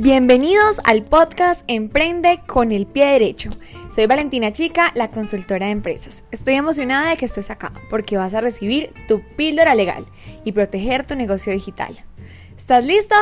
Bienvenidos 0.00 0.80
al 0.84 1.02
podcast 1.02 1.64
Emprende 1.66 2.40
con 2.46 2.70
el 2.70 2.86
pie 2.86 3.06
derecho. 3.06 3.50
Soy 3.90 4.06
Valentina 4.06 4.52
Chica, 4.52 4.92
la 4.94 5.10
consultora 5.10 5.66
de 5.66 5.72
empresas. 5.72 6.24
Estoy 6.30 6.54
emocionada 6.54 7.10
de 7.10 7.16
que 7.16 7.24
estés 7.24 7.50
acá 7.50 7.72
porque 7.90 8.16
vas 8.16 8.32
a 8.32 8.40
recibir 8.40 8.92
tu 9.08 9.22
píldora 9.34 9.74
legal 9.74 10.06
y 10.44 10.52
proteger 10.52 11.04
tu 11.04 11.16
negocio 11.16 11.52
digital. 11.52 11.96
¿Estás 12.56 12.84
listo? 12.84 13.16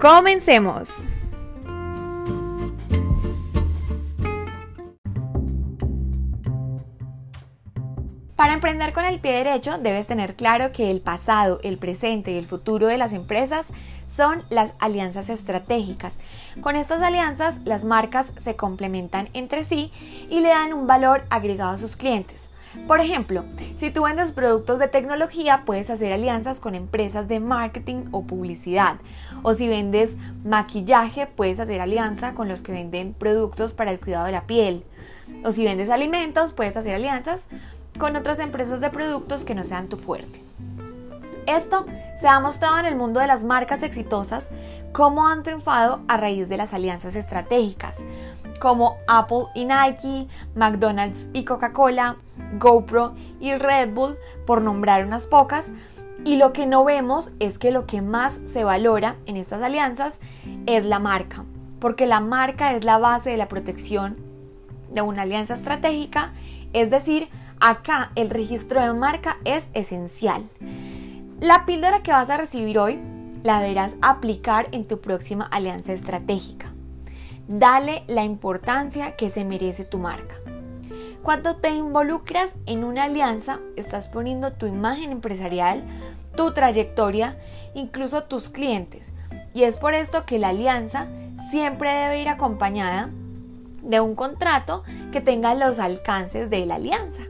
¡Comencemos! 0.00 1.02
Para 8.42 8.54
emprender 8.54 8.92
con 8.92 9.04
el 9.04 9.20
pie 9.20 9.34
derecho 9.34 9.78
debes 9.78 10.08
tener 10.08 10.34
claro 10.34 10.72
que 10.72 10.90
el 10.90 11.00
pasado, 11.00 11.60
el 11.62 11.78
presente 11.78 12.32
y 12.32 12.38
el 12.38 12.46
futuro 12.46 12.88
de 12.88 12.98
las 12.98 13.12
empresas 13.12 13.68
son 14.08 14.42
las 14.50 14.74
alianzas 14.80 15.30
estratégicas. 15.30 16.16
Con 16.60 16.74
estas 16.74 17.02
alianzas 17.02 17.60
las 17.64 17.84
marcas 17.84 18.32
se 18.38 18.56
complementan 18.56 19.28
entre 19.32 19.62
sí 19.62 19.92
y 20.28 20.40
le 20.40 20.48
dan 20.48 20.72
un 20.72 20.88
valor 20.88 21.22
agregado 21.30 21.70
a 21.70 21.78
sus 21.78 21.94
clientes. 21.94 22.48
Por 22.88 22.98
ejemplo, 22.98 23.44
si 23.76 23.92
tú 23.92 24.02
vendes 24.02 24.32
productos 24.32 24.80
de 24.80 24.88
tecnología, 24.88 25.62
puedes 25.64 25.88
hacer 25.88 26.12
alianzas 26.12 26.58
con 26.58 26.74
empresas 26.74 27.28
de 27.28 27.38
marketing 27.38 28.06
o 28.10 28.24
publicidad. 28.24 28.96
O 29.44 29.54
si 29.54 29.68
vendes 29.68 30.16
maquillaje, 30.42 31.28
puedes 31.28 31.60
hacer 31.60 31.80
alianza 31.80 32.34
con 32.34 32.48
los 32.48 32.60
que 32.60 32.72
venden 32.72 33.14
productos 33.14 33.72
para 33.72 33.92
el 33.92 34.00
cuidado 34.00 34.26
de 34.26 34.32
la 34.32 34.48
piel. 34.48 34.82
O 35.44 35.52
si 35.52 35.64
vendes 35.64 35.90
alimentos, 35.90 36.52
puedes 36.52 36.76
hacer 36.76 36.96
alianzas 36.96 37.48
con 37.98 38.16
otras 38.16 38.38
empresas 38.38 38.80
de 38.80 38.90
productos 38.90 39.44
que 39.44 39.54
no 39.54 39.64
sean 39.64 39.88
tu 39.88 39.96
fuerte. 39.96 40.42
Esto 41.46 41.86
se 42.20 42.28
ha 42.28 42.38
mostrado 42.40 42.78
en 42.78 42.86
el 42.86 42.96
mundo 42.96 43.18
de 43.18 43.26
las 43.26 43.42
marcas 43.42 43.82
exitosas 43.82 44.50
cómo 44.92 45.26
han 45.26 45.42
triunfado 45.42 46.00
a 46.06 46.16
raíz 46.16 46.48
de 46.48 46.56
las 46.56 46.72
alianzas 46.72 47.16
estratégicas, 47.16 47.98
como 48.60 48.98
Apple 49.08 49.46
y 49.54 49.64
Nike, 49.64 50.28
McDonald's 50.54 51.28
y 51.32 51.44
Coca-Cola, 51.44 52.16
GoPro 52.60 53.14
y 53.40 53.54
Red 53.54 53.92
Bull, 53.92 54.16
por 54.46 54.62
nombrar 54.62 55.04
unas 55.04 55.26
pocas. 55.26 55.70
Y 56.24 56.36
lo 56.36 56.52
que 56.52 56.66
no 56.66 56.84
vemos 56.84 57.32
es 57.40 57.58
que 57.58 57.72
lo 57.72 57.86
que 57.86 58.02
más 58.02 58.38
se 58.46 58.62
valora 58.62 59.16
en 59.26 59.36
estas 59.36 59.60
alianzas 59.62 60.20
es 60.66 60.84
la 60.84 61.00
marca, 61.00 61.44
porque 61.80 62.06
la 62.06 62.20
marca 62.20 62.74
es 62.74 62.84
la 62.84 62.98
base 62.98 63.30
de 63.30 63.36
la 63.36 63.48
protección 63.48 64.16
de 64.92 65.02
una 65.02 65.22
alianza 65.22 65.54
estratégica, 65.54 66.30
es 66.72 66.90
decir, 66.90 67.28
Acá 67.64 68.10
el 68.16 68.28
registro 68.28 68.80
de 68.80 68.92
marca 68.92 69.36
es 69.44 69.70
esencial. 69.72 70.42
La 71.38 71.64
píldora 71.64 72.02
que 72.02 72.10
vas 72.10 72.28
a 72.28 72.36
recibir 72.36 72.76
hoy 72.76 72.98
la 73.44 73.60
deberás 73.60 73.94
aplicar 74.02 74.66
en 74.72 74.84
tu 74.84 75.00
próxima 75.00 75.44
alianza 75.44 75.92
estratégica. 75.92 76.72
Dale 77.46 78.02
la 78.08 78.24
importancia 78.24 79.14
que 79.14 79.30
se 79.30 79.44
merece 79.44 79.84
tu 79.84 79.98
marca. 79.98 80.34
Cuando 81.22 81.54
te 81.54 81.70
involucras 81.70 82.52
en 82.66 82.82
una 82.82 83.04
alianza, 83.04 83.60
estás 83.76 84.08
poniendo 84.08 84.50
tu 84.50 84.66
imagen 84.66 85.12
empresarial, 85.12 85.84
tu 86.34 86.52
trayectoria, 86.52 87.38
incluso 87.74 88.24
tus 88.24 88.48
clientes. 88.48 89.12
Y 89.54 89.62
es 89.62 89.78
por 89.78 89.94
esto 89.94 90.26
que 90.26 90.40
la 90.40 90.48
alianza 90.48 91.06
siempre 91.52 91.92
debe 91.94 92.22
ir 92.22 92.28
acompañada 92.28 93.10
de 93.82 94.00
un 94.00 94.16
contrato 94.16 94.82
que 95.12 95.20
tenga 95.20 95.54
los 95.54 95.78
alcances 95.78 96.50
de 96.50 96.66
la 96.66 96.74
alianza. 96.74 97.22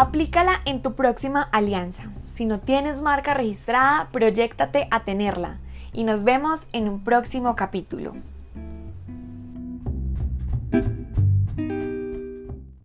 Aplícala 0.00 0.62
en 0.64 0.80
tu 0.80 0.94
próxima 0.94 1.42
alianza. 1.42 2.04
Si 2.30 2.46
no 2.46 2.58
tienes 2.58 3.02
marca 3.02 3.34
registrada, 3.34 4.08
proyectate 4.12 4.88
a 4.90 5.04
tenerla. 5.04 5.58
Y 5.92 6.04
nos 6.04 6.24
vemos 6.24 6.58
en 6.72 6.88
un 6.88 7.04
próximo 7.04 7.54
capítulo. 7.54 8.14